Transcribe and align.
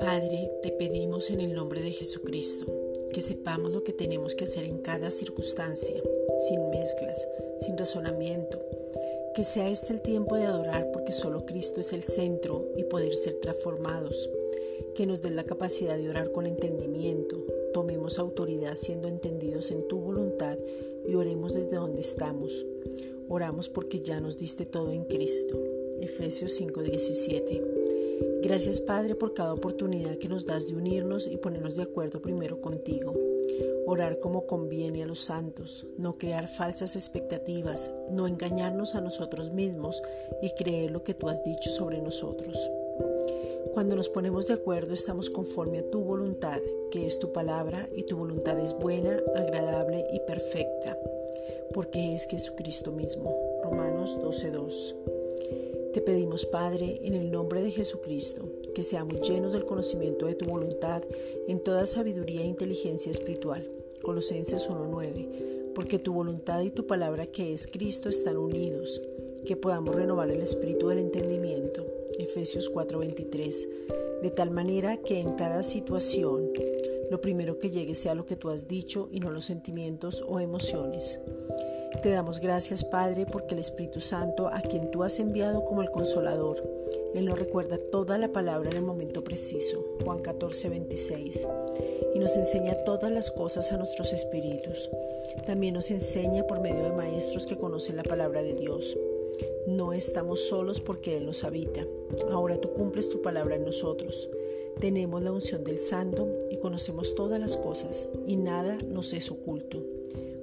Padre, 0.00 0.50
te 0.62 0.70
pedimos 0.72 1.30
en 1.30 1.40
el 1.40 1.54
nombre 1.54 1.80
de 1.80 1.92
Jesucristo 1.92 2.66
que 3.12 3.20
sepamos 3.20 3.72
lo 3.72 3.84
que 3.84 3.92
tenemos 3.92 4.34
que 4.34 4.44
hacer 4.44 4.64
en 4.64 4.78
cada 4.78 5.10
circunstancia, 5.10 6.02
sin 6.48 6.68
mezclas, 6.70 7.28
sin 7.60 7.78
razonamiento. 7.78 8.60
Que 9.34 9.44
sea 9.44 9.68
este 9.70 9.92
el 9.92 10.02
tiempo 10.02 10.36
de 10.36 10.44
adorar 10.44 10.90
porque 10.92 11.12
solo 11.12 11.46
Cristo 11.46 11.80
es 11.80 11.92
el 11.92 12.02
centro 12.02 12.68
y 12.76 12.84
poder 12.84 13.14
ser 13.14 13.34
transformados. 13.40 14.28
Que 14.94 15.06
nos 15.06 15.22
dé 15.22 15.30
la 15.30 15.44
capacidad 15.44 15.96
de 15.96 16.10
orar 16.10 16.32
con 16.32 16.46
entendimiento. 16.46 17.44
Tomemos 17.72 18.18
autoridad 18.18 18.74
siendo 18.74 19.08
entendidos 19.08 19.70
en 19.70 19.88
tu 19.88 20.00
voluntad 20.00 20.58
y 21.06 21.14
oremos 21.14 21.54
desde 21.54 21.76
donde 21.76 22.02
estamos. 22.02 22.66
Oramos 23.28 23.68
porque 23.68 24.00
ya 24.00 24.20
nos 24.20 24.38
diste 24.38 24.66
todo 24.66 24.92
en 24.92 25.04
Cristo. 25.04 25.58
Efesios 26.00 26.52
5:17. 26.52 27.62
Gracias 28.42 28.80
Padre 28.80 29.14
por 29.14 29.32
cada 29.34 29.54
oportunidad 29.54 30.18
que 30.18 30.28
nos 30.28 30.44
das 30.46 30.68
de 30.68 30.74
unirnos 30.74 31.26
y 31.26 31.36
ponernos 31.36 31.76
de 31.76 31.82
acuerdo 31.82 32.20
primero 32.20 32.60
contigo. 32.60 33.14
Orar 33.86 34.18
como 34.18 34.46
conviene 34.46 35.02
a 35.02 35.06
los 35.06 35.20
santos, 35.20 35.86
no 35.98 36.18
crear 36.18 36.48
falsas 36.48 36.96
expectativas, 36.96 37.90
no 38.10 38.26
engañarnos 38.26 38.94
a 38.94 39.00
nosotros 39.00 39.52
mismos 39.52 40.02
y 40.42 40.50
creer 40.54 40.90
lo 40.90 41.04
que 41.04 41.14
tú 41.14 41.28
has 41.28 41.42
dicho 41.42 41.70
sobre 41.70 42.00
nosotros. 42.00 42.56
Cuando 43.72 43.96
nos 43.96 44.08
ponemos 44.08 44.46
de 44.46 44.54
acuerdo 44.54 44.94
estamos 44.94 45.30
conforme 45.30 45.80
a 45.80 45.90
tu 45.90 46.04
voluntad, 46.04 46.60
que 46.90 47.06
es 47.06 47.18
tu 47.18 47.32
palabra, 47.32 47.88
y 47.96 48.04
tu 48.04 48.16
voluntad 48.16 48.58
es 48.60 48.72
buena, 48.78 49.20
agradable 49.34 50.06
y 50.12 50.20
perfecta, 50.20 50.96
porque 51.72 52.14
es 52.14 52.26
Jesucristo 52.26 52.92
mismo. 52.92 53.34
Romanos 53.62 54.18
12:2. 54.22 54.94
Te 55.92 56.00
pedimos, 56.00 56.44
Padre, 56.46 57.00
en 57.04 57.14
el 57.14 57.30
nombre 57.30 57.62
de 57.62 57.70
Jesucristo, 57.70 58.48
que 58.74 58.82
seamos 58.82 59.28
llenos 59.28 59.52
del 59.52 59.64
conocimiento 59.64 60.26
de 60.26 60.34
tu 60.34 60.44
voluntad 60.46 61.02
en 61.46 61.60
toda 61.60 61.86
sabiduría 61.86 62.40
e 62.40 62.46
inteligencia 62.46 63.12
espiritual. 63.12 63.64
Colosenses 64.02 64.68
1.9. 64.68 65.72
Porque 65.74 65.98
tu 65.98 66.12
voluntad 66.12 66.62
y 66.62 66.70
tu 66.70 66.86
palabra 66.86 67.26
que 67.26 67.52
es 67.52 67.66
Cristo 67.66 68.08
están 68.08 68.36
unidos, 68.36 69.00
que 69.46 69.56
podamos 69.56 69.94
renovar 69.94 70.30
el 70.30 70.42
espíritu 70.42 70.88
del 70.88 70.98
entendimiento. 70.98 71.93
Efesios 72.34 72.68
4.23. 72.72 74.20
De 74.20 74.30
tal 74.30 74.50
manera 74.50 74.96
que 74.96 75.20
en 75.20 75.34
cada 75.34 75.62
situación 75.62 76.50
lo 77.08 77.20
primero 77.20 77.60
que 77.60 77.70
llegue 77.70 77.94
sea 77.94 78.16
lo 78.16 78.26
que 78.26 78.34
tú 78.34 78.50
has 78.50 78.66
dicho 78.66 79.08
y 79.12 79.20
no 79.20 79.30
los 79.30 79.44
sentimientos 79.44 80.24
o 80.26 80.40
emociones. 80.40 81.20
Te 82.02 82.10
damos 82.10 82.40
gracias, 82.40 82.82
Padre, 82.82 83.24
porque 83.24 83.54
el 83.54 83.60
Espíritu 83.60 84.00
Santo, 84.00 84.48
a 84.48 84.62
quien 84.62 84.90
tú 84.90 85.04
has 85.04 85.20
enviado 85.20 85.62
como 85.62 85.80
el 85.82 85.92
consolador, 85.92 86.60
Él 87.14 87.26
nos 87.26 87.38
recuerda 87.38 87.78
toda 87.78 88.18
la 88.18 88.32
palabra 88.32 88.68
en 88.68 88.78
el 88.78 88.82
momento 88.82 89.22
preciso, 89.22 89.84
Juan 90.02 90.18
14, 90.18 90.70
26, 90.70 91.48
y 92.16 92.18
nos 92.18 92.36
enseña 92.36 92.74
todas 92.82 93.12
las 93.12 93.30
cosas 93.30 93.70
a 93.70 93.76
nuestros 93.76 94.12
espíritus. 94.12 94.90
También 95.46 95.74
nos 95.74 95.92
enseña 95.92 96.44
por 96.48 96.60
medio 96.60 96.82
de 96.82 96.96
maestros 96.96 97.46
que 97.46 97.56
conocen 97.56 97.94
la 97.94 98.02
palabra 98.02 98.42
de 98.42 98.54
Dios. 98.54 98.96
No 99.66 99.92
estamos 99.92 100.40
solos 100.48 100.80
porque 100.80 101.16
Él 101.16 101.26
nos 101.26 101.44
habita. 101.44 101.86
Ahora 102.30 102.60
tú 102.60 102.72
cumples 102.72 103.08
tu 103.08 103.22
palabra 103.22 103.56
en 103.56 103.64
nosotros. 103.64 104.28
Tenemos 104.78 105.22
la 105.22 105.32
unción 105.32 105.64
del 105.64 105.78
Santo 105.78 106.28
y 106.50 106.58
conocemos 106.58 107.14
todas 107.14 107.40
las 107.40 107.56
cosas 107.56 108.08
y 108.26 108.36
nada 108.36 108.76
nos 108.76 109.12
es 109.12 109.30
oculto. 109.30 109.82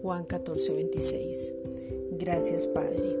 Juan 0.00 0.24
14, 0.24 0.74
26. 0.74 1.54
Gracias 2.12 2.66
Padre. 2.66 3.16